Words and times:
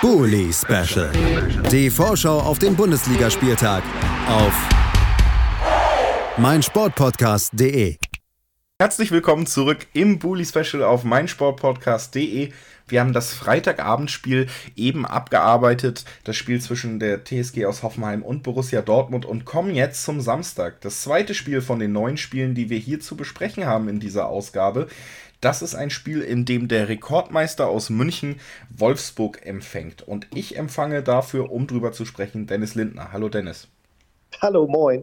Bully 0.00 0.50
Special. 0.50 1.10
Die 1.70 1.90
Vorschau 1.90 2.38
auf 2.38 2.58
den 2.58 2.74
Bundesligaspieltag 2.74 3.82
auf 4.28 4.54
meinsportpodcast.de. 6.38 7.96
Herzlich 8.78 9.10
willkommen 9.10 9.44
zurück 9.44 9.86
im 9.92 10.18
Bully 10.18 10.46
Special 10.46 10.84
auf 10.84 11.04
meinsportpodcast.de. 11.04 12.50
Wir 12.88 13.00
haben 13.00 13.12
das 13.12 13.34
Freitagabendspiel 13.34 14.46
eben 14.74 15.04
abgearbeitet, 15.04 16.06
das 16.24 16.34
Spiel 16.34 16.62
zwischen 16.62 16.98
der 16.98 17.22
TSG 17.22 17.66
aus 17.66 17.82
Hoffenheim 17.82 18.22
und 18.22 18.42
Borussia 18.42 18.80
Dortmund 18.80 19.26
und 19.26 19.44
kommen 19.44 19.74
jetzt 19.74 20.02
zum 20.02 20.22
Samstag. 20.22 20.80
Das 20.80 21.02
zweite 21.02 21.34
Spiel 21.34 21.60
von 21.60 21.78
den 21.78 21.92
neun 21.92 22.16
Spielen, 22.16 22.54
die 22.54 22.70
wir 22.70 22.78
hier 22.78 23.00
zu 23.00 23.18
besprechen 23.18 23.66
haben 23.66 23.86
in 23.90 24.00
dieser 24.00 24.28
Ausgabe. 24.28 24.88
Das 25.40 25.62
ist 25.62 25.74
ein 25.74 25.88
Spiel, 25.88 26.20
in 26.20 26.44
dem 26.44 26.68
der 26.68 26.88
Rekordmeister 26.88 27.66
aus 27.66 27.88
München 27.88 28.40
Wolfsburg 28.68 29.46
empfängt. 29.46 30.02
Und 30.02 30.26
ich 30.34 30.56
empfange 30.56 31.02
dafür, 31.02 31.50
um 31.50 31.66
drüber 31.66 31.92
zu 31.92 32.04
sprechen, 32.04 32.46
Dennis 32.46 32.74
Lindner. 32.74 33.12
Hallo 33.12 33.30
Dennis. 33.30 33.68
Hallo, 34.42 34.66
moin. 34.66 35.02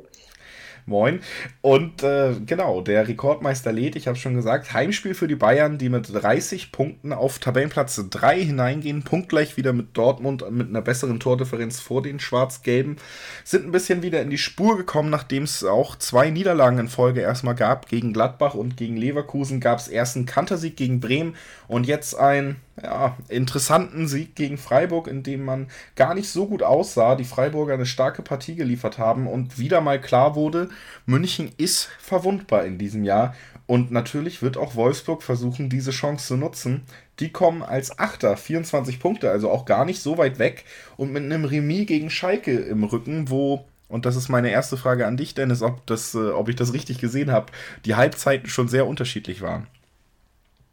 Moin. 0.89 1.19
Und 1.59 2.01
äh, 2.01 2.35
genau, 2.45 2.79
der 2.79 3.09
Rekordmeister 3.09 3.73
lädt, 3.73 3.97
ich 3.97 4.07
habe 4.07 4.17
schon 4.17 4.35
gesagt, 4.35 4.71
Heimspiel 4.71 5.15
für 5.15 5.27
die 5.27 5.35
Bayern, 5.35 5.77
die 5.77 5.89
mit 5.89 6.13
30 6.13 6.71
Punkten 6.71 7.11
auf 7.11 7.39
Tabellenplatz 7.39 8.01
3 8.09 8.41
hineingehen, 8.41 9.03
punktgleich 9.03 9.57
wieder 9.57 9.73
mit 9.73 9.97
Dortmund 9.97 10.49
mit 10.49 10.69
einer 10.69 10.81
besseren 10.81 11.19
Tordifferenz 11.19 11.81
vor 11.81 12.01
den 12.01 12.21
Schwarz-Gelben, 12.21 12.95
sind 13.43 13.65
ein 13.65 13.73
bisschen 13.73 14.01
wieder 14.01 14.21
in 14.21 14.29
die 14.29 14.37
Spur 14.37 14.77
gekommen, 14.77 15.09
nachdem 15.09 15.43
es 15.43 15.61
auch 15.65 15.97
zwei 15.97 16.29
Niederlagen 16.29 16.79
in 16.79 16.87
Folge 16.87 17.19
erstmal 17.19 17.55
gab. 17.55 17.89
Gegen 17.89 18.13
Gladbach 18.13 18.53
und 18.53 18.77
gegen 18.77 18.95
Leverkusen 18.95 19.59
gab 19.59 19.79
es 19.79 19.89
erst 19.89 20.15
einen 20.15 20.25
Kantersieg 20.25 20.77
gegen 20.77 21.01
Bremen 21.01 21.35
und 21.67 21.85
jetzt 21.85 22.17
ein 22.17 22.61
ja, 22.81 23.17
interessanten 23.27 24.07
Sieg 24.07 24.35
gegen 24.35 24.57
Freiburg, 24.57 25.07
in 25.07 25.23
dem 25.23 25.43
man 25.43 25.67
gar 25.95 26.13
nicht 26.13 26.29
so 26.29 26.47
gut 26.47 26.61
aussah, 26.61 27.15
die 27.15 27.23
Freiburger 27.23 27.73
eine 27.73 27.85
starke 27.85 28.21
Partie 28.21 28.55
geliefert 28.55 28.97
haben 28.97 29.27
und 29.27 29.57
wieder 29.57 29.81
mal 29.81 29.99
klar 29.99 30.35
wurde, 30.35 30.69
München 31.05 31.51
ist 31.57 31.89
verwundbar 31.99 32.65
in 32.65 32.77
diesem 32.77 33.03
Jahr 33.03 33.35
und 33.65 33.91
natürlich 33.91 34.41
wird 34.41 34.57
auch 34.57 34.75
Wolfsburg 34.75 35.23
versuchen, 35.23 35.69
diese 35.69 35.91
Chance 35.91 36.27
zu 36.27 36.37
nutzen. 36.37 36.83
Die 37.19 37.31
kommen 37.31 37.63
als 37.63 37.97
Achter, 37.97 38.37
24 38.37 38.99
Punkte, 38.99 39.31
also 39.31 39.49
auch 39.49 39.65
gar 39.65 39.83
nicht 39.83 40.01
so 40.01 40.17
weit 40.17 40.37
weg 40.37 40.63
und 40.97 41.11
mit 41.11 41.23
einem 41.23 41.45
Remis 41.45 41.87
gegen 41.87 42.09
Schalke 42.09 42.51
im 42.59 42.83
Rücken, 42.83 43.29
wo 43.29 43.65
und 43.89 44.05
das 44.05 44.17
ist 44.17 44.27
meine 44.27 44.51
erste 44.51 44.75
Frage 44.75 45.07
an 45.07 45.15
dich, 45.15 45.33
Dennis, 45.33 45.61
ob, 45.61 45.85
das, 45.87 46.13
äh, 46.13 46.29
ob 46.31 46.49
ich 46.49 46.57
das 46.57 46.73
richtig 46.73 46.99
gesehen 46.99 47.31
habe, 47.31 47.53
die 47.85 47.95
Halbzeiten 47.95 48.49
schon 48.49 48.67
sehr 48.67 48.85
unterschiedlich 48.85 49.41
waren. 49.41 49.67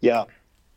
Ja, 0.01 0.27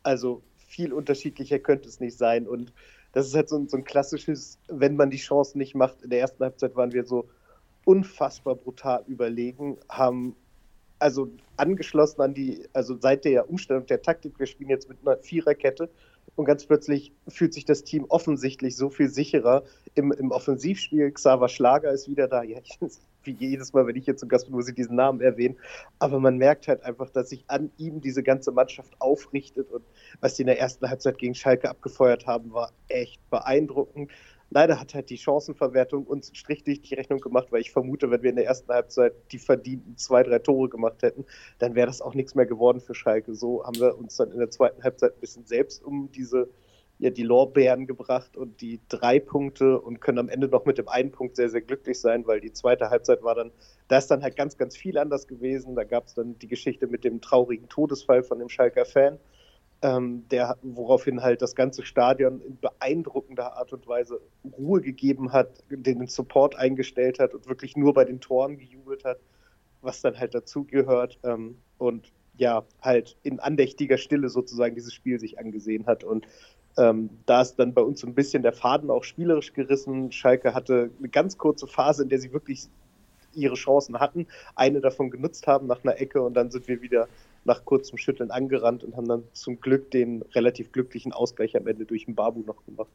also 0.04 0.44
viel 0.68 0.94
unterschiedlicher 0.94 1.60
könnte 1.60 1.90
es 1.90 2.00
nicht 2.00 2.18
sein. 2.18 2.48
Und 2.48 2.74
das 3.14 3.28
ist 3.28 3.36
halt 3.36 3.50
so 3.50 3.58
ein, 3.58 3.68
so 3.68 3.78
ein 3.78 3.84
klassisches, 3.84 4.60
wenn 4.68 4.96
man 4.96 5.10
die 5.10 5.18
Chance 5.18 5.58
nicht 5.58 5.74
macht. 5.74 6.04
In 6.04 6.12
der 6.12 6.20
ersten 6.20 6.44
Halbzeit 6.44 6.76
waren 6.76 6.92
wir 6.92 7.06
so 7.06 7.28
unfassbar 7.86 8.56
brutal 8.56 9.04
überlegen, 9.08 9.78
haben 9.90 10.36
also 11.00 11.30
angeschlossen 11.56 12.22
an 12.22 12.34
die, 12.34 12.68
also 12.74 12.98
seit 13.00 13.24
der 13.24 13.50
Umstellung 13.50 13.86
der 13.86 14.02
Taktik, 14.02 14.38
wir 14.40 14.46
spielen 14.46 14.70
jetzt 14.70 14.90
mit 14.90 14.98
einer 15.02 15.18
Viererkette 15.18 15.90
und 16.36 16.46
ganz 16.46 16.66
plötzlich 16.66 17.14
fühlt 17.28 17.54
sich 17.54 17.66
das 17.66 17.84
Team 17.84 18.06
offensichtlich 18.10 18.76
so 18.76 18.90
viel 18.90 19.10
sicherer 19.10 19.64
im, 19.96 20.12
im 20.12 20.32
Offensivspiel. 20.32 21.12
Xaver 21.12 21.50
Schlager 21.50 21.92
ist 21.92 22.08
wieder 22.08 22.28
da. 22.28 22.44
Ja, 22.44 22.60
ich, 22.64 22.78
wie 23.24 23.32
jedes 23.32 23.74
Mal, 23.74 23.88
wenn 23.88 23.96
ich 23.96 24.06
hier 24.06 24.18
zu 24.18 24.28
Gast 24.28 24.46
bin, 24.46 24.56
muss 24.56 24.70
ich 24.70 24.76
diesen 24.76 24.96
Namen 24.96 25.22
erwähnen. 25.22 25.58
Aber 26.00 26.20
man 26.20 26.38
merkt 26.38 26.68
halt 26.68 26.84
einfach, 26.84 27.10
dass 27.10 27.30
sich 27.30 27.44
an 27.48 27.72
ihm 27.78 28.02
diese 28.02 28.24
ganze 28.24 28.52
Mannschaft 28.52 28.94
aufrichtet. 29.00 29.72
Und 29.72 29.84
was 30.22 30.36
die 30.36 30.44
in 30.44 30.48
der 30.48 30.60
ersten 30.60 30.88
Halbzeit 30.90 31.18
gegen 31.18 31.34
Schalke 31.34 31.70
abgefeuert 31.70 32.28
haben, 32.28 32.54
war 32.54 32.72
echt 32.88 33.20
beeindruckend. 33.30 34.12
Leider 34.50 34.80
hat 34.80 34.94
halt 34.94 35.10
die 35.10 35.18
Chancenverwertung 35.18 36.06
uns 36.06 36.32
Strich 36.34 36.64
die 36.64 36.80
Rechnung 36.94 37.20
gemacht, 37.20 37.48
weil 37.52 37.62
ich 37.62 37.72
vermute, 37.72 38.10
wenn 38.12 38.24
wir 38.24 38.30
in 38.30 38.38
der 38.38 38.46
ersten 38.46 38.72
Halbzeit 38.72 39.14
die 39.32 39.40
verdienten 39.40 39.98
zwei, 39.98 40.24
drei 40.24 40.40
Tore 40.40 40.70
gemacht 40.70 41.02
hätten, 41.02 41.26
dann 41.60 41.76
wäre 41.76 41.88
das 41.88 42.02
auch 42.02 42.14
nichts 42.14 42.36
mehr 42.36 42.46
geworden 42.46 42.80
für 42.80 42.96
Schalke. 42.96 43.36
So 43.36 43.64
haben 43.66 43.80
wir 43.80 43.98
uns 43.98 44.16
dann 44.16 44.32
in 44.32 44.40
der 44.40 44.50
zweiten 44.50 44.84
Halbzeit 44.84 45.16
ein 45.16 45.20
bisschen 45.20 45.46
selbst 45.46 45.84
um 45.84 46.12
diese 46.12 46.50
ja 47.00 47.10
die 47.10 47.24
Lorbeeren 47.24 47.86
gebracht 47.86 48.38
und 48.38 48.62
die 48.62 48.80
drei 48.90 49.20
Punkte 49.20 49.80
und 49.80 50.02
können 50.02 50.18
am 50.18 50.30
Ende 50.30 50.48
noch 50.48 50.66
mit 50.66 50.78
dem 50.78 50.88
einen 50.88 51.12
Punkt 51.12 51.36
sehr, 51.36 51.50
sehr 51.50 51.62
glücklich 51.62 52.00
sein, 52.00 52.26
weil 52.26 52.42
die 52.42 52.54
zweite 52.54 52.90
Halbzeit 52.90 53.24
war 53.24 53.36
dann, 53.36 53.52
da 53.88 53.98
ist 53.98 54.08
dann 54.08 54.24
halt 54.24 54.36
ganz, 54.36 54.58
ganz 54.58 54.76
viel 54.76 54.98
anders 54.98 55.28
gewesen. 55.28 55.76
Da 55.76 55.84
gab 55.84 56.08
es 56.08 56.16
dann 56.16 56.40
die 56.40 56.48
Geschichte 56.48 56.88
mit 56.88 57.04
dem 57.04 57.22
traurigen 57.22 57.70
Todesfall 57.70 58.24
von 58.24 58.40
dem 58.40 58.50
Schalker 58.50 58.86
Fan, 58.86 59.20
ähm, 59.82 60.28
der, 60.30 60.58
woraufhin 60.64 61.22
halt 61.22 61.42
das 61.42 61.56
ganze 61.56 61.86
Stadion 61.86 62.42
in 62.42 62.58
beeindruckender 62.60 63.58
Art 63.58 63.74
und 63.74 63.88
Weise 63.88 64.20
Ruhe 64.58 64.82
gegeben 64.82 65.32
hat, 65.32 65.50
den 65.70 66.08
Support 66.08 66.56
eingestellt 66.56 67.20
hat 67.20 67.34
und 67.34 67.48
wirklich 67.48 67.76
nur 67.76 67.94
bei 67.94 68.06
den 68.06 68.20
Toren 68.20 68.58
gejubelt 68.58 69.06
hat, 69.06 69.20
was 69.82 70.02
dann 70.02 70.18
halt 70.18 70.34
dazugehört. 70.34 71.20
Ähm, 71.24 71.58
und 71.78 72.12
ja, 72.38 72.64
halt 72.82 73.18
in 73.24 73.40
andächtiger 73.40 73.98
Stille 73.98 74.30
sozusagen 74.30 74.76
dieses 74.76 74.94
Spiel 74.94 75.20
sich 75.20 75.40
angesehen 75.40 75.86
hat. 75.86 76.04
Und 76.04 76.28
ähm, 76.78 77.10
da 77.26 77.42
ist 77.42 77.56
dann 77.56 77.74
bei 77.74 77.82
uns 77.82 78.02
so 78.02 78.08
ein 78.08 78.16
bisschen 78.16 78.44
der 78.44 78.54
Faden 78.54 78.90
auch 78.90 79.04
spielerisch 79.04 79.54
gerissen. 79.54 80.12
Schalke 80.12 80.54
hatte 80.54 80.92
eine 80.98 81.10
ganz 81.10 81.38
kurze 81.38 81.68
Phase, 81.68 82.04
in 82.04 82.10
der 82.10 82.20
sie 82.20 82.34
wirklich 82.34 82.68
ihre 83.34 83.56
Chancen 83.56 84.00
hatten, 84.00 84.28
eine 84.56 84.82
davon 84.82 85.12
genutzt 85.12 85.48
haben 85.48 85.68
nach 85.68 85.84
einer 85.84 86.00
Ecke 86.00 86.22
und 86.22 86.34
dann 86.34 86.50
sind 86.50 86.68
wir 86.68 86.82
wieder 86.82 87.08
nach 87.48 87.66
kurzem 87.66 87.98
Schütteln 87.98 88.30
angerannt 88.30 88.84
und 88.84 88.96
haben 88.96 89.08
dann 89.08 89.24
zum 89.34 89.60
Glück 89.60 89.90
den 89.92 90.22
relativ 90.34 90.72
glücklichen 90.72 91.14
Ausgleich 91.14 91.56
am 91.56 91.66
Ende 91.66 91.86
durch 91.86 92.06
den 92.06 92.16
Babu 92.16 92.42
noch 92.42 92.64
gemacht. 92.66 92.90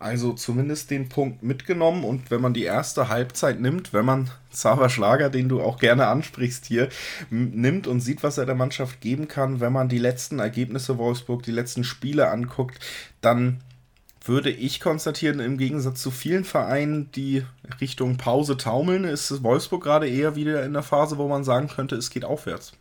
Also 0.00 0.32
zumindest 0.32 0.90
den 0.90 1.08
Punkt 1.08 1.42
mitgenommen 1.42 2.02
und 2.04 2.30
wenn 2.30 2.40
man 2.40 2.52
die 2.52 2.64
erste 2.64 3.08
Halbzeit 3.08 3.60
nimmt, 3.60 3.92
wenn 3.92 4.04
man 4.04 4.30
Xaver 4.50 4.88
Schlager, 4.88 5.30
den 5.30 5.48
du 5.48 5.60
auch 5.60 5.78
gerne 5.78 6.08
ansprichst 6.08 6.64
hier, 6.64 6.88
nimmt 7.30 7.86
und 7.86 8.00
sieht, 8.00 8.22
was 8.22 8.38
er 8.38 8.46
der 8.46 8.56
Mannschaft 8.56 9.00
geben 9.00 9.28
kann, 9.28 9.60
wenn 9.60 9.72
man 9.72 9.88
die 9.88 9.98
letzten 9.98 10.40
Ergebnisse 10.40 10.98
Wolfsburg, 10.98 11.42
die 11.42 11.52
letzten 11.52 11.84
Spiele 11.84 12.28
anguckt, 12.28 12.80
dann 13.20 13.60
würde 14.26 14.50
ich 14.50 14.80
konstatieren, 14.80 15.38
im 15.38 15.58
Gegensatz 15.58 16.00
zu 16.00 16.10
vielen 16.10 16.44
Vereinen, 16.44 17.10
die 17.12 17.44
Richtung 17.80 18.16
Pause 18.16 18.56
taumeln, 18.56 19.04
ist 19.04 19.42
Wolfsburg 19.42 19.82
gerade 19.82 20.08
eher 20.08 20.34
wieder 20.34 20.64
in 20.64 20.72
der 20.72 20.82
Phase, 20.82 21.18
wo 21.18 21.28
man 21.28 21.44
sagen 21.44 21.68
könnte, 21.68 21.96
es 21.96 22.10
geht 22.10 22.24
aufwärts. 22.24 22.72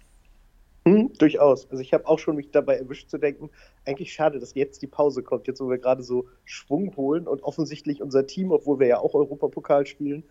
Hm, 0.86 1.14
durchaus. 1.18 1.70
Also 1.72 1.82
ich 1.82 1.94
habe 1.94 2.08
auch 2.08 2.20
schon 2.20 2.36
mich 2.36 2.52
dabei 2.52 2.76
erwischt 2.78 3.10
zu 3.10 3.18
denken, 3.18 3.50
eigentlich 3.86 4.12
schade, 4.14 4.40
dass 4.40 4.54
jetzt 4.54 4.82
die 4.82 4.88
Pause 4.88 5.24
kommt, 5.24 5.48
jetzt 5.48 5.62
wo 5.62 5.70
wir 5.70 5.78
gerade 5.78 6.04
so 6.04 6.28
Schwung 6.44 6.96
holen 6.98 7.26
und 7.28 7.42
offensichtlich 7.44 8.02
unser 8.02 8.28
Team, 8.28 8.52
obwohl 8.52 8.80
wir 8.80 8.88
ja 8.88 9.00
auch 9.00 9.14
Europapokal 9.14 9.86
spielen, 9.86 10.26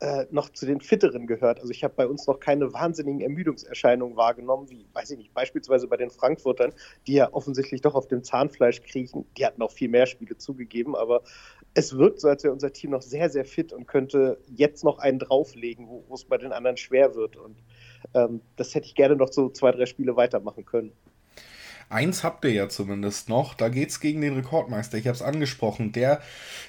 äh, 0.00 0.26
noch 0.30 0.50
zu 0.50 0.66
den 0.66 0.82
Fitteren 0.82 1.26
gehört. 1.26 1.60
Also 1.60 1.70
ich 1.70 1.82
habe 1.82 1.94
bei 1.94 2.06
uns 2.06 2.26
noch 2.26 2.40
keine 2.40 2.74
wahnsinnigen 2.74 3.22
Ermüdungserscheinungen 3.22 4.16
wahrgenommen, 4.18 4.68
wie, 4.68 4.86
weiß 4.92 5.10
ich 5.12 5.18
nicht, 5.18 5.32
beispielsweise 5.32 5.88
bei 5.88 5.96
den 5.96 6.10
Frankfurtern, 6.10 6.74
die 7.06 7.14
ja 7.14 7.32
offensichtlich 7.32 7.80
doch 7.80 7.94
auf 7.94 8.06
dem 8.06 8.22
Zahnfleisch 8.22 8.82
kriechen. 8.82 9.24
Die 9.38 9.46
hatten 9.46 9.62
auch 9.62 9.72
viel 9.72 9.88
mehr 9.88 10.04
Spiele 10.04 10.36
zugegeben, 10.36 10.94
aber 10.94 11.22
es 11.72 11.96
wirkt 11.96 12.20
so, 12.20 12.28
als 12.28 12.44
wäre 12.44 12.52
unser 12.52 12.72
Team 12.74 12.90
noch 12.90 13.00
sehr, 13.00 13.30
sehr 13.30 13.46
fit 13.46 13.72
und 13.72 13.86
könnte 13.86 14.38
jetzt 14.54 14.84
noch 14.84 14.98
einen 14.98 15.18
drauflegen, 15.18 15.88
wo 15.88 16.14
es 16.14 16.26
bei 16.26 16.36
den 16.36 16.52
anderen 16.52 16.76
schwer 16.76 17.14
wird. 17.14 17.36
Und 17.36 17.56
ähm, 18.14 18.40
das 18.56 18.74
hätte 18.74 18.86
ich 18.86 18.94
gerne 18.94 19.16
noch 19.16 19.32
so 19.32 19.48
zwei, 19.48 19.72
drei 19.72 19.86
Spiele 19.86 20.16
weitermachen 20.16 20.64
können. 20.64 20.92
Eins 21.88 22.24
habt 22.24 22.44
ihr 22.44 22.52
ja 22.52 22.68
zumindest 22.68 23.28
noch, 23.28 23.54
da 23.54 23.68
geht 23.68 23.90
es 23.90 24.00
gegen 24.00 24.20
den 24.20 24.34
Rekordmeister, 24.34 24.98
ich 24.98 25.06
habe 25.06 25.14
es 25.14 25.22
angesprochen, 25.22 25.92
der 25.92 26.20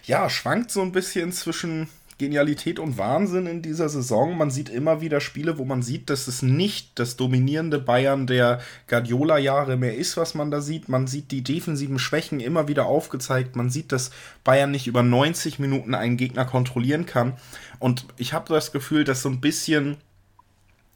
ja 0.06 0.30
schwankt 0.30 0.70
so 0.70 0.82
ein 0.82 0.92
bisschen 0.92 1.32
zwischen 1.32 1.90
Genialität 2.18 2.80
und 2.80 2.98
Wahnsinn 2.98 3.46
in 3.46 3.62
dieser 3.62 3.90
Saison. 3.90 4.36
Man 4.38 4.50
sieht 4.50 4.70
immer 4.70 5.02
wieder 5.02 5.22
Spiele, 5.22 5.60
wo 5.60 5.66
man 5.66 5.84
sieht, 5.84 6.10
dass 6.10 6.28
es 6.28 6.42
nicht 6.42 6.98
das 6.98 7.16
dominierende 7.16 7.78
Bayern 7.78 8.26
der 8.26 8.60
Guardiola-Jahre 8.88 9.78
mehr 9.78 9.96
ist, 9.96 10.18
was 10.18 10.34
man 10.34 10.50
da 10.50 10.62
sieht. 10.62 10.90
Man 10.90 11.06
sieht 11.06 11.30
die 11.30 11.44
defensiven 11.44 12.00
Schwächen 12.00 12.40
immer 12.40 12.68
wieder 12.68 12.88
aufgezeigt. 12.88 13.56
Man 13.56 13.70
sieht, 13.70 13.92
dass 13.92 14.10
Bayern 14.44 14.72
nicht 14.72 14.88
über 14.88 15.04
90 15.04 15.60
Minuten 15.60 15.94
einen 15.94 16.18
Gegner 16.18 16.46
kontrollieren 16.46 17.06
kann. 17.06 17.34
Und 17.78 18.08
ich 18.18 18.34
habe 18.34 18.52
das 18.52 18.72
Gefühl, 18.72 19.04
dass 19.04 19.22
so 19.22 19.30
ein 19.30 19.40
bisschen 19.40 19.98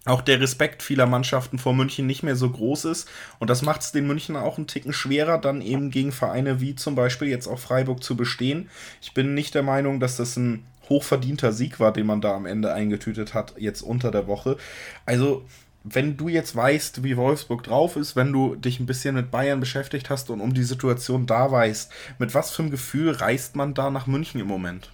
auch 0.06 0.21
der 0.21 0.42
Respekt 0.42 0.81
vieler 0.81 1.06
Mannschaften 1.06 1.59
vor 1.59 1.74
München 1.74 2.07
nicht 2.07 2.24
mehr 2.24 2.36
so 2.36 2.50
groß 2.50 2.86
ist. 2.86 3.07
Und 3.39 3.50
das 3.50 3.62
macht 3.62 3.81
es 3.81 3.92
den 3.92 4.07
München 4.07 4.36
auch 4.36 4.57
einen 4.57 4.68
Ticken 4.68 4.94
schwerer, 4.94 5.38
dann 5.38 5.62
eben 5.62 5.92
gegen 5.92 6.12
Vereine 6.12 6.59
wie 6.59 6.75
zum 6.75 6.95
Beispiel 6.95 7.27
jetzt 7.27 7.48
auch 7.48 7.59
Freiburg 7.59 8.03
zu 8.03 8.15
bestehen. 8.15 8.69
Ich 9.01 9.13
bin 9.13 9.33
nicht 9.33 9.53
der 9.53 9.63
Meinung, 9.63 10.00
dass 10.00 10.18
das 10.18 10.38
ein 10.38 10.65
hochverdienter 10.89 11.53
Sieg 11.53 11.80
war, 11.80 11.94
den 11.94 12.07
man 12.07 12.21
da 12.21 12.36
am 12.36 12.45
Ende 12.45 12.74
eingetütet 12.74 13.33
hat, 13.33 13.53
jetzt 13.57 13.81
unter 13.81 14.12
der 14.12 14.27
Woche. 14.27 14.57
Also, 15.06 15.45
wenn 15.83 16.18
du 16.18 16.27
jetzt 16.27 16.56
weißt, 16.56 17.04
wie 17.04 17.18
Wolfsburg 17.18 17.63
drauf 17.63 17.95
ist, 17.95 18.15
wenn 18.15 18.31
du 18.31 18.56
dich 18.56 18.80
ein 18.80 18.86
bisschen 18.86 19.15
mit 19.15 19.31
Bayern 19.31 19.59
beschäftigt 19.59 20.09
hast 20.09 20.30
und 20.30 20.42
um 20.42 20.54
die 20.54 20.63
Situation 20.63 21.25
da 21.25 21.51
weißt, 21.51 21.92
mit 22.19 22.36
was 22.36 22.51
für 22.51 22.63
einem 22.63 22.71
Gefühl 22.71 23.12
reist 23.12 23.56
man 23.56 23.74
da 23.74 23.89
nach 23.89 24.06
München 24.06 24.39
im 24.39 24.47
Moment? 24.47 24.92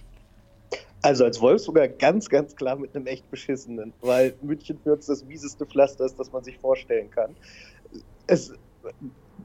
Also 1.02 1.24
als 1.24 1.40
Wolfsburger 1.40 1.88
ganz, 1.88 2.28
ganz 2.28 2.56
klar 2.56 2.76
mit 2.76 2.94
einem 2.94 3.06
echt 3.06 3.30
beschissenen, 3.30 3.92
weil 4.00 4.34
München 4.42 4.78
für 4.82 4.94
uns 4.94 5.06
das 5.06 5.24
mieseste 5.24 5.64
Pflaster 5.64 6.04
ist, 6.04 6.18
das 6.18 6.32
man 6.32 6.42
sich 6.42 6.58
vorstellen 6.58 7.10
kann. 7.10 7.36
Es, 8.26 8.52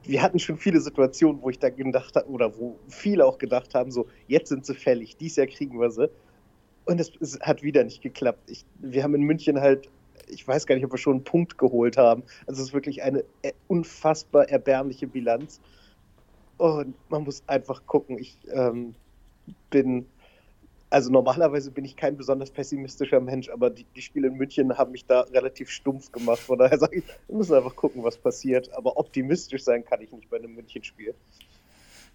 wir 0.02 0.22
hatten 0.22 0.38
schon 0.38 0.56
viele 0.56 0.80
Situationen, 0.80 1.40
wo 1.42 1.50
ich 1.50 1.58
da 1.58 1.70
gedacht 1.70 2.16
habe, 2.16 2.28
oder 2.28 2.58
wo 2.58 2.76
viele 2.88 3.24
auch 3.24 3.38
gedacht 3.38 3.74
haben, 3.74 3.92
so, 3.92 4.08
jetzt 4.26 4.48
sind 4.48 4.66
sie 4.66 4.74
fällig, 4.74 5.16
dieses 5.16 5.36
Jahr 5.36 5.46
kriegen 5.46 5.80
wir 5.80 5.90
sie. 5.90 6.10
Und 6.86 7.00
es, 7.00 7.12
es 7.20 7.38
hat 7.40 7.62
wieder 7.62 7.84
nicht 7.84 8.02
geklappt. 8.02 8.50
Ich, 8.50 8.66
wir 8.80 9.02
haben 9.02 9.14
in 9.14 9.22
München 9.22 9.60
halt, 9.60 9.88
ich 10.28 10.46
weiß 10.46 10.66
gar 10.66 10.74
nicht, 10.74 10.84
ob 10.84 10.92
wir 10.92 10.98
schon 10.98 11.14
einen 11.14 11.24
Punkt 11.24 11.56
geholt 11.56 11.96
haben. 11.96 12.24
Also 12.46 12.60
es 12.60 12.68
ist 12.68 12.74
wirklich 12.74 13.02
eine 13.02 13.24
äh, 13.42 13.52
unfassbar 13.68 14.48
erbärmliche 14.48 15.06
Bilanz. 15.06 15.60
Und 16.58 16.94
man 17.08 17.24
muss 17.24 17.42
einfach 17.46 17.86
gucken. 17.86 18.18
Ich 18.18 18.36
ähm, 18.52 18.94
bin 19.70 20.06
also 20.94 21.10
normalerweise 21.10 21.72
bin 21.72 21.84
ich 21.84 21.96
kein 21.96 22.16
besonders 22.16 22.52
pessimistischer 22.52 23.18
Mensch, 23.18 23.48
aber 23.48 23.68
die, 23.68 23.84
die, 23.96 24.00
Spiele 24.00 24.28
in 24.28 24.34
München 24.34 24.78
haben 24.78 24.92
mich 24.92 25.04
da 25.04 25.22
relativ 25.22 25.68
stumpf 25.68 26.12
gemacht. 26.12 26.38
Von 26.38 26.56
daher 26.56 26.78
sage 26.78 26.98
ich, 26.98 27.04
wir 27.26 27.36
müssen 27.36 27.52
einfach 27.52 27.74
gucken, 27.74 28.04
was 28.04 28.16
passiert. 28.16 28.72
Aber 28.74 28.96
optimistisch 28.96 29.64
sein 29.64 29.84
kann 29.84 30.00
ich 30.02 30.12
nicht 30.12 30.30
bei 30.30 30.36
einem 30.36 30.54
München-Spiel. 30.54 31.16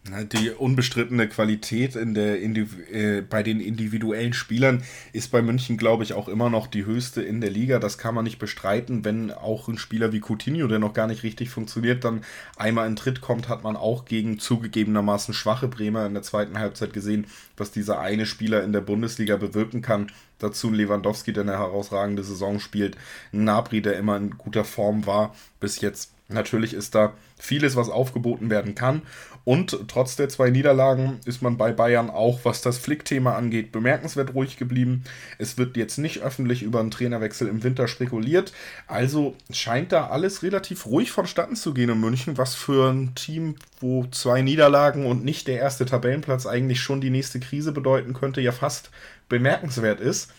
Die 0.07 0.49
unbestrittene 0.49 1.27
Qualität 1.27 1.95
in 1.95 2.13
der, 2.13 2.41
äh, 2.41 3.21
bei 3.21 3.43
den 3.43 3.59
individuellen 3.59 4.33
Spielern 4.33 4.81
ist 5.11 5.29
bei 5.29 5.41
München, 5.41 5.77
glaube 5.77 6.03
ich, 6.03 6.13
auch 6.13 6.27
immer 6.29 6.49
noch 6.49 6.67
die 6.67 6.85
höchste 6.85 7.21
in 7.21 7.41
der 7.41 7.51
Liga. 7.51 7.79
Das 7.79 7.97
kann 7.97 8.15
man 8.15 8.23
nicht 8.23 8.39
bestreiten. 8.39 9.03
Wenn 9.05 9.31
auch 9.31 9.67
ein 9.67 9.77
Spieler 9.77 10.11
wie 10.11 10.21
Coutinho, 10.21 10.67
der 10.67 10.79
noch 10.79 10.93
gar 10.93 11.05
nicht 11.05 11.23
richtig 11.23 11.49
funktioniert, 11.49 12.05
dann 12.05 12.21
einmal 12.55 12.87
in 12.87 12.95
Tritt 12.95 13.21
kommt, 13.21 13.49
hat 13.49 13.63
man 13.63 13.75
auch 13.75 14.05
gegen 14.05 14.39
zugegebenermaßen 14.39 15.33
schwache 15.33 15.67
Bremer 15.67 16.05
in 16.05 16.13
der 16.13 16.23
zweiten 16.23 16.57
Halbzeit 16.57 16.93
gesehen, 16.93 17.27
was 17.57 17.71
dieser 17.71 17.99
eine 17.99 18.25
Spieler 18.25 18.63
in 18.63 18.73
der 18.73 18.81
Bundesliga 18.81 19.35
bewirken 19.35 19.81
kann. 19.81 20.11
Dazu 20.39 20.71
Lewandowski, 20.71 21.33
der 21.33 21.43
eine 21.43 21.57
herausragende 21.57 22.23
Saison 22.23 22.59
spielt. 22.59 22.95
Nabri, 23.31 23.81
der 23.81 23.97
immer 23.97 24.15
in 24.17 24.37
guter 24.37 24.63
Form 24.63 25.05
war 25.05 25.35
bis 25.59 25.81
jetzt. 25.81 26.13
Natürlich 26.29 26.75
ist 26.75 26.93
da 26.93 27.13
vieles, 27.37 27.75
was 27.75 27.89
aufgeboten 27.89 28.51
werden 28.51 28.75
kann. 28.75 29.01
Und 29.49 29.87
trotz 29.87 30.15
der 30.15 30.29
zwei 30.29 30.51
Niederlagen 30.51 31.19
ist 31.25 31.41
man 31.41 31.57
bei 31.57 31.71
Bayern 31.71 32.11
auch, 32.11 32.41
was 32.43 32.61
das 32.61 32.77
Flick-Thema 32.77 33.35
angeht, 33.35 33.71
bemerkenswert 33.71 34.35
ruhig 34.35 34.57
geblieben. 34.57 35.05
Es 35.39 35.57
wird 35.57 35.75
jetzt 35.75 35.97
nicht 35.97 36.21
öffentlich 36.21 36.61
über 36.61 36.79
einen 36.79 36.91
Trainerwechsel 36.91 37.47
im 37.47 37.63
Winter 37.63 37.87
spekuliert. 37.87 38.53
Also 38.85 39.35
scheint 39.49 39.91
da 39.91 40.05
alles 40.09 40.43
relativ 40.43 40.85
ruhig 40.85 41.09
vonstatten 41.09 41.55
zu 41.55 41.73
gehen 41.73 41.89
in 41.89 41.99
München, 41.99 42.37
was 42.37 42.53
für 42.53 42.91
ein 42.91 43.15
Team, 43.15 43.55
wo 43.79 44.05
zwei 44.11 44.43
Niederlagen 44.43 45.07
und 45.07 45.25
nicht 45.25 45.47
der 45.47 45.57
erste 45.57 45.87
Tabellenplatz 45.87 46.45
eigentlich 46.45 46.79
schon 46.79 47.01
die 47.01 47.09
nächste 47.09 47.39
Krise 47.39 47.71
bedeuten 47.71 48.13
könnte, 48.13 48.41
ja 48.41 48.51
fast 48.51 48.91
bemerkenswert 49.29 49.99
ist. 49.99 50.31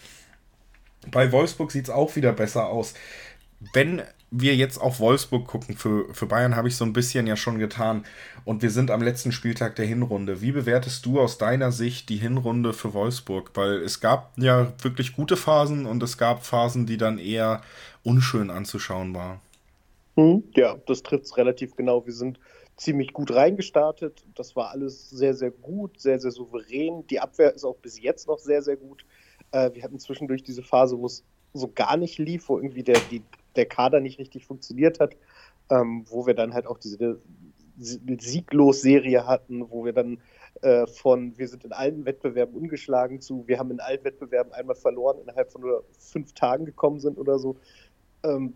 Bei 1.10 1.32
Wolfsburg 1.32 1.72
sieht 1.72 1.86
es 1.86 1.90
auch 1.90 2.14
wieder 2.14 2.32
besser 2.32 2.68
aus. 2.68 2.94
Wenn 3.72 4.02
wir 4.30 4.54
jetzt 4.54 4.78
auf 4.78 5.00
Wolfsburg 5.00 5.46
gucken, 5.46 5.76
für, 5.76 6.12
für 6.14 6.26
Bayern 6.26 6.54
habe 6.54 6.68
ich 6.68 6.76
so 6.76 6.84
ein 6.84 6.92
bisschen 6.92 7.26
ja 7.26 7.36
schon 7.36 7.58
getan. 7.58 8.04
Und 8.44 8.62
wir 8.62 8.70
sind 8.70 8.90
am 8.90 9.02
letzten 9.02 9.32
Spieltag 9.32 9.76
der 9.76 9.86
Hinrunde. 9.86 10.40
Wie 10.40 10.52
bewertest 10.52 11.04
du 11.04 11.20
aus 11.20 11.38
deiner 11.38 11.72
Sicht 11.72 12.08
die 12.08 12.16
Hinrunde 12.16 12.72
für 12.72 12.94
Wolfsburg? 12.94 13.50
Weil 13.54 13.82
es 13.82 14.00
gab 14.00 14.32
ja 14.36 14.72
wirklich 14.82 15.14
gute 15.14 15.36
Phasen 15.36 15.86
und 15.86 16.02
es 16.02 16.16
gab 16.16 16.44
Phasen, 16.44 16.86
die 16.86 16.96
dann 16.96 17.18
eher 17.18 17.62
unschön 18.04 18.50
anzuschauen 18.50 19.14
waren. 19.14 19.40
Hm, 20.16 20.44
ja, 20.54 20.76
das 20.86 21.02
trifft 21.02 21.24
es 21.24 21.36
relativ 21.36 21.74
genau. 21.76 22.06
Wir 22.06 22.12
sind 22.12 22.38
ziemlich 22.76 23.12
gut 23.12 23.34
reingestartet. 23.34 24.24
Das 24.34 24.54
war 24.54 24.70
alles 24.70 25.10
sehr, 25.10 25.34
sehr 25.34 25.50
gut, 25.50 26.00
sehr, 26.00 26.20
sehr 26.20 26.30
souverän. 26.30 27.04
Die 27.08 27.20
Abwehr 27.20 27.54
ist 27.54 27.64
auch 27.64 27.76
bis 27.76 28.00
jetzt 28.00 28.28
noch 28.28 28.38
sehr, 28.38 28.62
sehr 28.62 28.76
gut. 28.76 29.04
Äh, 29.50 29.70
wir 29.74 29.82
hatten 29.82 29.98
zwischendurch 29.98 30.42
diese 30.42 30.62
Phase, 30.62 30.98
wo 30.98 31.06
es 31.06 31.24
so 31.52 31.70
gar 31.74 31.96
nicht 31.96 32.18
lief, 32.18 32.48
wo 32.48 32.58
irgendwie 32.58 32.84
der, 32.84 32.98
die 33.10 33.22
der 33.56 33.66
Kader 33.66 34.00
nicht 34.00 34.18
richtig 34.18 34.46
funktioniert 34.46 35.00
hat, 35.00 35.16
ähm, 35.70 36.04
wo 36.08 36.26
wir 36.26 36.34
dann 36.34 36.54
halt 36.54 36.66
auch 36.66 36.78
diese 36.78 37.20
Sieglos-Serie 37.76 39.26
hatten, 39.26 39.70
wo 39.70 39.84
wir 39.84 39.92
dann 39.92 40.18
äh, 40.62 40.86
von 40.86 41.38
wir 41.38 41.48
sind 41.48 41.64
in 41.64 41.72
allen 41.72 42.04
Wettbewerben 42.04 42.54
ungeschlagen 42.54 43.20
zu 43.20 43.46
wir 43.46 43.58
haben 43.58 43.70
in 43.70 43.80
allen 43.80 44.04
Wettbewerben 44.04 44.52
einmal 44.52 44.76
verloren, 44.76 45.18
innerhalb 45.22 45.50
von 45.50 45.62
nur 45.62 45.84
fünf 45.98 46.34
Tagen 46.34 46.64
gekommen 46.64 47.00
sind 47.00 47.18
oder 47.18 47.38
so. 47.38 47.56
Ähm, 48.22 48.52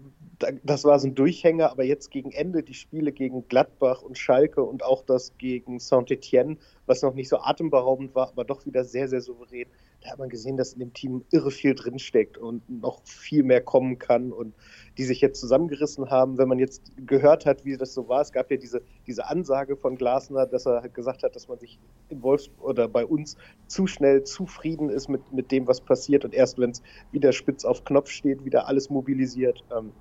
das 0.62 0.84
war 0.84 0.98
so 0.98 1.06
ein 1.08 1.14
Durchhänger, 1.14 1.70
aber 1.70 1.84
jetzt 1.84 2.10
gegen 2.10 2.32
Ende 2.32 2.62
die 2.62 2.74
Spiele 2.74 3.12
gegen 3.12 3.48
Gladbach 3.48 4.02
und 4.02 4.18
Schalke 4.18 4.62
und 4.62 4.84
auch 4.84 5.02
das 5.02 5.38
gegen 5.38 5.78
Saint-Etienne, 5.78 6.58
was 6.86 7.02
noch 7.02 7.14
nicht 7.14 7.28
so 7.28 7.38
atemberaubend 7.38 8.14
war, 8.14 8.28
aber 8.28 8.44
doch 8.44 8.66
wieder 8.66 8.84
sehr, 8.84 9.08
sehr 9.08 9.22
souverän. 9.22 9.68
Da 10.04 10.10
hat 10.10 10.18
man 10.18 10.28
gesehen, 10.28 10.58
dass 10.58 10.74
in 10.74 10.80
dem 10.80 10.92
Team 10.92 11.24
irre 11.32 11.50
viel 11.50 11.74
drinsteckt 11.74 12.36
und 12.36 12.68
noch 12.68 13.00
viel 13.06 13.42
mehr 13.42 13.62
kommen 13.62 13.98
kann 13.98 14.32
und 14.32 14.54
die 14.98 15.04
sich 15.04 15.22
jetzt 15.22 15.40
zusammengerissen 15.40 16.10
haben. 16.10 16.36
Wenn 16.36 16.46
man 16.46 16.58
jetzt 16.58 16.92
gehört 17.06 17.46
hat, 17.46 17.64
wie 17.64 17.78
das 17.78 17.94
so 17.94 18.06
war, 18.06 18.20
es 18.20 18.30
gab 18.30 18.50
ja 18.50 18.58
diese, 18.58 18.82
diese 19.06 19.26
Ansage 19.26 19.78
von 19.78 19.96
Glasner, 19.96 20.46
dass 20.46 20.66
er 20.66 20.86
gesagt 20.90 21.22
hat, 21.22 21.34
dass 21.34 21.48
man 21.48 21.58
sich 21.58 21.78
in 22.10 22.22
Wolfsburg 22.22 22.68
oder 22.68 22.86
bei 22.86 23.06
uns 23.06 23.38
zu 23.66 23.86
schnell 23.86 24.24
zufrieden 24.24 24.90
ist 24.90 25.08
mit, 25.08 25.32
mit 25.32 25.50
dem, 25.50 25.66
was 25.66 25.80
passiert 25.80 26.26
und 26.26 26.34
erst 26.34 26.58
wenn 26.58 26.70
es 26.70 26.82
wieder 27.10 27.32
spitz 27.32 27.64
auf 27.64 27.82
Knopf 27.84 28.10
steht, 28.10 28.44
wieder 28.44 28.68
alles 28.68 28.90
mobilisiert. 28.90 29.64
Ähm, 29.74 29.92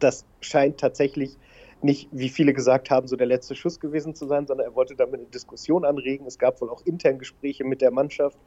das 0.00 0.26
scheint 0.40 0.78
tatsächlich 0.80 1.38
nicht, 1.80 2.08
wie 2.12 2.28
viele 2.28 2.52
gesagt 2.52 2.90
haben, 2.90 3.06
so 3.06 3.16
der 3.16 3.26
letzte 3.26 3.54
Schuss 3.54 3.80
gewesen 3.80 4.14
zu 4.14 4.26
sein, 4.26 4.46
sondern 4.46 4.66
er 4.66 4.74
wollte 4.74 4.96
damit 4.96 5.20
eine 5.20 5.28
Diskussion 5.30 5.86
anregen. 5.86 6.26
Es 6.26 6.38
gab 6.38 6.60
wohl 6.60 6.68
auch 6.68 6.82
intern 6.84 7.18
Gespräche 7.18 7.64
mit 7.64 7.80
der 7.80 7.90
Mannschaft 7.90 8.38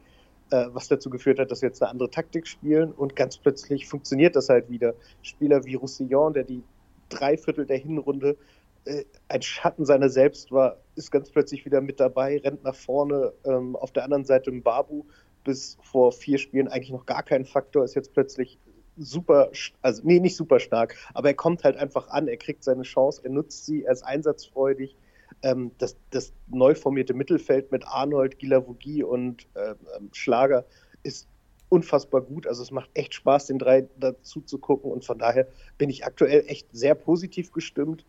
was 0.52 0.88
dazu 0.88 1.10
geführt 1.10 1.38
hat, 1.38 1.50
dass 1.50 1.62
wir 1.62 1.68
jetzt 1.68 1.82
eine 1.82 1.90
andere 1.90 2.10
Taktik 2.10 2.46
spielen 2.46 2.92
und 2.92 3.16
ganz 3.16 3.38
plötzlich 3.38 3.88
funktioniert 3.88 4.36
das 4.36 4.48
halt 4.48 4.70
wieder. 4.70 4.94
Spieler 5.22 5.64
wie 5.64 5.74
Roussillon, 5.74 6.32
der 6.32 6.44
die 6.44 6.62
drei 7.08 7.36
Viertel 7.36 7.66
der 7.66 7.78
Hinrunde 7.78 8.36
äh, 8.84 9.04
ein 9.28 9.42
Schatten 9.42 9.84
seiner 9.84 10.08
selbst 10.08 10.50
war, 10.52 10.78
ist 10.96 11.10
ganz 11.10 11.30
plötzlich 11.30 11.64
wieder 11.64 11.80
mit 11.80 12.00
dabei, 12.00 12.38
rennt 12.38 12.64
nach 12.64 12.74
vorne. 12.74 13.32
Ähm, 13.44 13.76
auf 13.76 13.92
der 13.92 14.04
anderen 14.04 14.24
Seite 14.24 14.50
Babu, 14.52 15.04
bis 15.44 15.78
vor 15.82 16.12
vier 16.12 16.38
Spielen 16.38 16.68
eigentlich 16.68 16.92
noch 16.92 17.06
gar 17.06 17.22
kein 17.22 17.44
Faktor, 17.44 17.84
ist 17.84 17.94
jetzt 17.94 18.12
plötzlich 18.12 18.58
super, 18.96 19.50
also 19.80 20.02
nee, 20.04 20.20
nicht 20.20 20.36
super 20.36 20.60
stark, 20.60 20.96
aber 21.14 21.28
er 21.28 21.34
kommt 21.34 21.64
halt 21.64 21.76
einfach 21.76 22.08
an, 22.08 22.28
er 22.28 22.36
kriegt 22.36 22.62
seine 22.62 22.82
Chance, 22.82 23.22
er 23.24 23.30
nutzt 23.30 23.64
sie, 23.64 23.84
er 23.84 23.92
ist 23.92 24.02
einsatzfreudig 24.02 24.96
ähm, 25.42 25.72
das, 25.78 25.96
das 26.10 26.32
neu 26.48 26.74
formierte 26.74 27.14
Mittelfeld 27.14 27.72
mit 27.72 27.86
Arnold, 27.86 28.38
Gilavogi 28.38 29.02
und 29.02 29.46
äh, 29.54 29.74
Schlager 30.12 30.64
ist 31.02 31.28
unfassbar 31.68 32.20
gut. 32.20 32.46
Also 32.46 32.62
es 32.62 32.70
macht 32.70 32.90
echt 32.94 33.14
Spaß, 33.14 33.46
den 33.46 33.58
drei 33.58 33.88
dazu 33.98 34.40
zu 34.40 34.58
gucken 34.58 34.90
und 34.90 35.04
von 35.04 35.18
daher 35.18 35.48
bin 35.78 35.90
ich 35.90 36.04
aktuell 36.04 36.44
echt 36.46 36.68
sehr 36.72 36.94
positiv 36.94 37.52
gestimmt. 37.52 38.04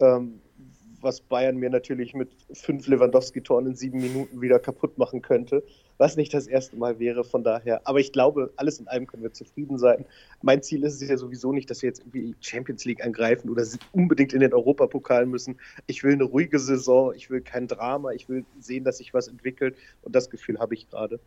Ähm, 0.00 0.40
was 1.06 1.20
Bayern 1.20 1.56
mir 1.56 1.70
natürlich 1.70 2.12
mit 2.12 2.28
fünf 2.52 2.88
Lewandowski-Toren 2.88 3.66
in 3.68 3.76
sieben 3.76 4.00
Minuten 4.00 4.40
wieder 4.42 4.58
kaputt 4.58 4.98
machen 4.98 5.22
könnte, 5.22 5.62
was 5.98 6.16
nicht 6.16 6.34
das 6.34 6.48
erste 6.48 6.76
Mal 6.76 6.98
wäre. 6.98 7.24
Von 7.24 7.44
daher, 7.44 7.80
aber 7.86 8.00
ich 8.00 8.12
glaube, 8.12 8.52
alles 8.56 8.80
in 8.80 8.88
allem 8.88 9.06
können 9.06 9.22
wir 9.22 9.32
zufrieden 9.32 9.78
sein. 9.78 10.04
Mein 10.42 10.62
Ziel 10.62 10.82
ist 10.84 11.00
es 11.00 11.08
ja 11.08 11.16
sowieso 11.16 11.52
nicht, 11.52 11.70
dass 11.70 11.80
wir 11.82 11.88
jetzt 11.88 12.00
irgendwie 12.00 12.34
Champions 12.40 12.84
League 12.84 13.02
angreifen 13.04 13.48
oder 13.48 13.64
unbedingt 13.92 14.34
in 14.34 14.40
den 14.40 14.52
Europapokal 14.52 15.24
müssen. 15.24 15.58
Ich 15.86 16.02
will 16.02 16.12
eine 16.12 16.24
ruhige 16.24 16.58
Saison, 16.58 17.14
ich 17.14 17.30
will 17.30 17.40
kein 17.40 17.68
Drama, 17.68 18.10
ich 18.10 18.28
will 18.28 18.44
sehen, 18.58 18.84
dass 18.84 18.98
sich 18.98 19.14
was 19.14 19.28
entwickelt 19.28 19.76
und 20.02 20.14
das 20.14 20.28
Gefühl 20.28 20.58
habe 20.58 20.74
ich 20.74 20.90
gerade. 20.90 21.20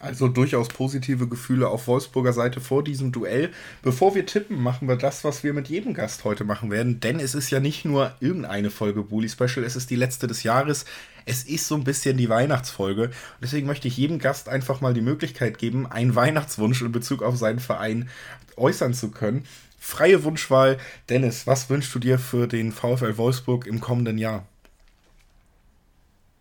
Also 0.00 0.28
durchaus 0.28 0.68
positive 0.68 1.26
Gefühle 1.26 1.68
auf 1.68 1.88
Wolfsburger 1.88 2.32
Seite 2.32 2.60
vor 2.60 2.84
diesem 2.84 3.10
Duell. 3.10 3.50
Bevor 3.82 4.14
wir 4.14 4.26
tippen, 4.26 4.62
machen 4.62 4.86
wir 4.86 4.96
das, 4.96 5.24
was 5.24 5.42
wir 5.42 5.52
mit 5.52 5.68
jedem 5.68 5.92
Gast 5.92 6.24
heute 6.24 6.44
machen 6.44 6.70
werden. 6.70 7.00
Denn 7.00 7.18
es 7.18 7.34
ist 7.34 7.50
ja 7.50 7.58
nicht 7.58 7.84
nur 7.84 8.14
irgendeine 8.20 8.70
Folge 8.70 9.02
Bully 9.02 9.28
Special, 9.28 9.64
es 9.64 9.74
ist 9.74 9.90
die 9.90 9.96
letzte 9.96 10.28
des 10.28 10.44
Jahres. 10.44 10.84
Es 11.26 11.42
ist 11.42 11.66
so 11.66 11.74
ein 11.74 11.84
bisschen 11.84 12.16
die 12.16 12.28
Weihnachtsfolge. 12.28 13.10
deswegen 13.42 13.66
möchte 13.66 13.88
ich 13.88 13.96
jedem 13.96 14.18
Gast 14.18 14.48
einfach 14.48 14.80
mal 14.80 14.94
die 14.94 15.00
Möglichkeit 15.00 15.58
geben, 15.58 15.86
einen 15.86 16.14
Weihnachtswunsch 16.14 16.80
in 16.80 16.92
Bezug 16.92 17.22
auf 17.22 17.36
seinen 17.36 17.58
Verein 17.58 18.08
äußern 18.56 18.94
zu 18.94 19.10
können. 19.10 19.44
Freie 19.80 20.22
Wunschwahl. 20.24 20.78
Dennis, 21.08 21.46
was 21.46 21.70
wünschst 21.70 21.94
du 21.94 21.98
dir 21.98 22.18
für 22.18 22.46
den 22.46 22.72
VfL 22.72 23.16
Wolfsburg 23.16 23.66
im 23.66 23.80
kommenden 23.80 24.18
Jahr? 24.18 24.46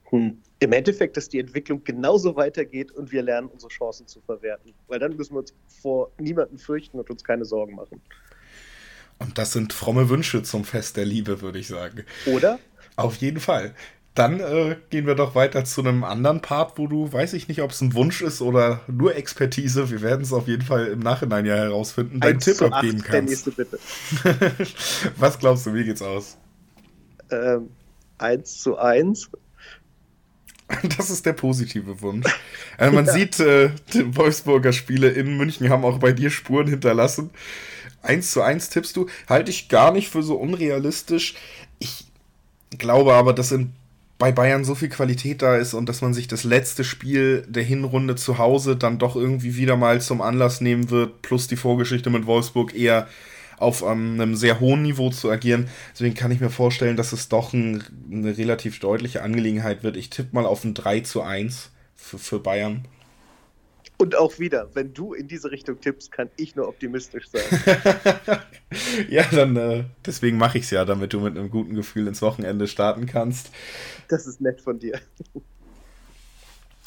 Hm 0.09 0.37
im 0.59 0.71
Endeffekt, 0.73 1.17
dass 1.17 1.29
die 1.29 1.39
Entwicklung 1.39 1.83
genauso 1.83 2.35
weitergeht 2.35 2.91
und 2.91 3.11
wir 3.11 3.21
lernen, 3.21 3.47
unsere 3.47 3.69
Chancen 3.71 4.07
zu 4.07 4.21
verwerten. 4.21 4.73
Weil 4.87 4.99
dann 4.99 5.15
müssen 5.15 5.35
wir 5.35 5.39
uns 5.39 5.53
vor 5.81 6.11
niemanden 6.19 6.57
fürchten 6.57 6.99
und 6.99 7.09
uns 7.09 7.23
keine 7.23 7.45
Sorgen 7.45 7.75
machen. 7.75 8.01
Und 9.19 9.37
das 9.37 9.53
sind 9.53 9.73
fromme 9.73 10.09
Wünsche 10.09 10.43
zum 10.43 10.63
Fest 10.63 10.97
der 10.97 11.05
Liebe, 11.05 11.41
würde 11.41 11.59
ich 11.59 11.67
sagen. 11.67 12.03
Oder? 12.25 12.59
Auf 12.95 13.15
jeden 13.17 13.39
Fall. 13.39 13.73
Dann 14.15 14.39
äh, 14.39 14.77
gehen 14.89 15.05
wir 15.05 15.13
doch 15.13 15.35
weiter 15.35 15.63
zu 15.63 15.81
einem 15.81 16.03
anderen 16.03 16.41
Part, 16.41 16.79
wo 16.79 16.87
du, 16.87 17.13
weiß 17.13 17.33
ich 17.33 17.47
nicht, 17.47 17.61
ob 17.61 17.69
es 17.69 17.81
ein 17.81 17.93
Wunsch 17.93 18.23
ist 18.23 18.41
oder 18.41 18.81
nur 18.87 19.15
Expertise. 19.15 19.91
Wir 19.91 20.01
werden 20.01 20.23
es 20.23 20.33
auf 20.33 20.47
jeden 20.47 20.63
Fall 20.63 20.87
im 20.87 20.99
Nachhinein 20.99 21.45
ja 21.45 21.55
herausfinden, 21.55 22.19
deinen 22.19 22.39
Tipp 22.39 22.59
abgeben 22.63 23.03
kannst. 23.03 23.11
Der 23.11 23.21
nächste 23.21 23.51
bitte. 23.51 23.77
Was 25.17 25.37
glaubst 25.37 25.67
du, 25.67 25.73
wie 25.75 25.83
geht's 25.83 26.01
aus? 26.01 26.35
Ähm, 27.29 27.69
1 28.17 28.59
zu 28.59 28.77
1 28.79 29.29
Das 30.97 31.09
ist 31.09 31.25
der 31.25 31.33
positive 31.33 32.01
Wunsch. 32.01 32.27
Also 32.77 32.95
man 32.95 33.05
ja. 33.05 33.13
sieht, 33.13 33.39
äh, 33.39 33.71
die 33.93 34.15
Wolfsburger 34.15 34.73
Spiele 34.73 35.09
in 35.09 35.37
München 35.37 35.69
haben 35.69 35.85
auch 35.85 35.99
bei 35.99 36.11
dir 36.11 36.29
Spuren 36.29 36.67
hinterlassen. 36.67 37.29
1 38.03 38.31
zu 38.31 38.41
1 38.41 38.69
tippst 38.69 38.95
du, 38.95 39.07
halte 39.27 39.51
ich 39.51 39.69
gar 39.69 39.91
nicht 39.91 40.09
für 40.09 40.23
so 40.23 40.35
unrealistisch. 40.35 41.35
Ich 41.79 42.05
glaube 42.77 43.13
aber, 43.13 43.33
dass 43.33 43.51
in, 43.51 43.73
bei 44.17 44.31
Bayern 44.31 44.63
so 44.63 44.75
viel 44.75 44.89
Qualität 44.89 45.41
da 45.41 45.57
ist 45.57 45.73
und 45.73 45.87
dass 45.87 46.01
man 46.01 46.13
sich 46.13 46.27
das 46.27 46.43
letzte 46.43 46.83
Spiel 46.83 47.45
der 47.47 47.63
Hinrunde 47.63 48.15
zu 48.15 48.37
Hause 48.37 48.75
dann 48.75 48.97
doch 48.97 49.15
irgendwie 49.15 49.55
wieder 49.55 49.77
mal 49.77 50.01
zum 50.01 50.21
Anlass 50.21 50.61
nehmen 50.61 50.89
wird, 50.89 51.21
plus 51.21 51.47
die 51.47 51.55
Vorgeschichte 51.55 52.09
mit 52.09 52.25
Wolfsburg 52.25 52.73
eher 52.73 53.07
auf 53.57 53.81
ähm, 53.81 54.13
einem 54.13 54.35
sehr 54.35 54.59
hohen 54.59 54.83
Niveau 54.83 55.09
zu 55.09 55.29
agieren. 55.29 55.67
Deswegen 55.93 56.15
kann 56.15 56.31
ich 56.31 56.39
mir 56.39 56.49
vorstellen, 56.49 56.97
dass 56.97 57.11
es 57.11 57.27
doch 57.27 57.53
ein, 57.53 57.83
eine 58.11 58.37
relativ 58.37 58.79
deutliche 58.79 59.23
Angelegenheit 59.23 59.83
wird. 59.83 59.97
Ich 59.97 60.09
tippe 60.09 60.35
mal 60.35 60.45
auf 60.45 60.63
ein 60.63 60.73
3 60.73 61.01
zu 61.01 61.21
1 61.21 61.71
für, 61.95 62.17
für 62.17 62.39
Bayern. 62.39 62.87
Und 63.99 64.15
auch 64.15 64.37
wieder, 64.37 64.69
wenn 64.75 64.93
du 64.93 65.13
in 65.13 65.27
diese 65.27 65.49
Richtung 65.49 65.81
tippst, 65.81 66.11
kann 66.11 66.29
ich 66.37 66.55
nur 66.55 66.67
optimistisch 66.67 67.25
sein. 67.29 67.79
ja, 69.09 69.23
dann 69.31 69.55
äh, 69.55 69.85
deswegen 70.05 70.37
mache 70.37 70.59
ich 70.59 70.65
es 70.65 70.69
ja, 70.69 70.85
damit 70.85 71.13
du 71.13 71.19
mit 71.19 71.35
einem 71.35 71.49
guten 71.49 71.73
Gefühl 71.73 72.07
ins 72.07 72.21
Wochenende 72.21 72.67
starten 72.67 73.07
kannst. 73.07 73.49
Das 74.07 74.27
ist 74.27 74.39
nett 74.39 74.61
von 74.61 74.77
dir. 74.77 74.99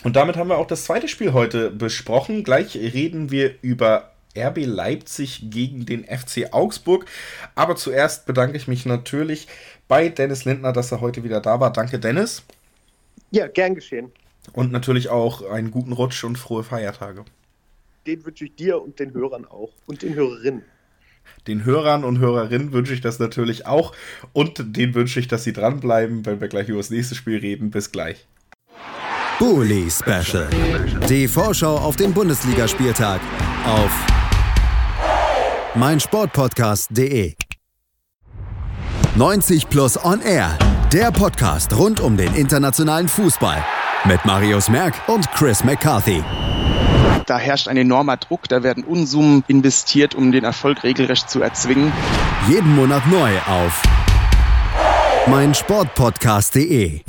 Und 0.05 0.15
damit 0.15 0.37
haben 0.37 0.49
wir 0.49 0.59
auch 0.59 0.69
das 0.69 0.85
zweite 0.85 1.09
Spiel 1.09 1.33
heute 1.33 1.71
besprochen. 1.73 2.45
Gleich 2.45 2.77
reden 2.77 3.33
wir 3.33 3.57
über 3.61 4.10
RB 4.37 4.65
Leipzig 4.65 5.51
gegen 5.51 5.87
den 5.87 6.05
FC 6.05 6.53
Augsburg. 6.53 7.07
Aber 7.55 7.77
zuerst 7.77 8.27
bedanke 8.27 8.57
ich 8.57 8.69
mich 8.69 8.87
natürlich 8.87 9.49
bei 9.89 10.09
Dennis 10.09 10.45
Lindner, 10.45 10.73
dass 10.73 10.93
er 10.93 11.01
heute 11.01 11.25
wieder 11.25 11.41
da 11.41 11.61
war. 11.61 11.73
Danke, 11.73 11.99
Dennis. 11.99 12.43
Ja, 13.31 13.49
gern 13.49 13.75
geschehen. 13.75 14.13
Und 14.53 14.73
natürlich 14.73 15.09
auch 15.09 15.49
einen 15.49 15.71
guten 15.71 15.93
Rutsch 15.93 16.25
und 16.25 16.37
frohe 16.37 16.65
Feiertage. 16.65 17.25
Den 18.07 18.25
wünsche 18.25 18.47
ich 18.47 18.55
dir 18.55 18.81
und 18.81 18.99
den 18.99 19.13
Hörern 19.13 19.45
auch 19.45 19.71
und 19.87 20.03
den 20.03 20.15
Hörerinnen. 20.15 20.63
Den 21.47 21.65
Hörern 21.65 22.05
und 22.05 22.19
Hörerinnen 22.19 22.73
wünsche 22.73 22.95
ich 22.95 23.01
das 23.01 23.19
natürlich 23.19 23.67
auch 23.67 23.95
und 24.33 24.77
denen 24.77 24.95
wünsche 24.95 25.21
ich, 25.21 25.29
dass 25.29 25.45
sie 25.45 25.53
dranbleiben, 25.53 26.27
wenn 26.27 26.41
wir 26.41 26.49
gleich 26.49 26.69
über 26.69 26.79
das 26.79 26.91
nächste 26.91 27.15
Spiel 27.15 27.39
reden. 27.39 27.71
Bis 27.71 27.93
gleich. 27.93 28.27
Bully 29.39 29.91
Special. 29.91 30.49
Die 31.09 31.29
Vorschau 31.29 31.77
auf 31.77 31.97
den 31.97 32.13
Bundesligaspieltag 32.13 33.21
auf 33.65 34.10
meinsportpodcast.de. 35.75 37.35
90 39.17 39.69
Plus 39.69 40.05
On 40.05 40.21
Air. 40.23 40.57
Der 40.93 41.11
Podcast 41.13 41.77
rund 41.77 42.01
um 42.01 42.17
den 42.17 42.35
internationalen 42.35 43.09
Fußball 43.09 43.65
mit 44.05 44.25
Marius 44.25 44.69
Merck 44.69 44.95
und 45.09 45.31
Chris 45.33 45.63
McCarthy. 45.63 46.23
Da 47.27 47.39
herrscht 47.39 47.69
ein 47.69 47.77
enormer 47.77 48.17
Druck, 48.17 48.49
da 48.49 48.63
werden 48.63 48.83
Unsummen 48.83 49.45
investiert, 49.47 50.15
um 50.15 50.33
den 50.33 50.43
Erfolg 50.43 50.83
regelrecht 50.83 51.31
zu 51.31 51.41
erzwingen. 51.41 51.93
Jeden 52.49 52.75
Monat 52.75 53.07
neu 53.07 53.39
auf 53.47 53.83
meinsportpodcast.de. 55.29 57.03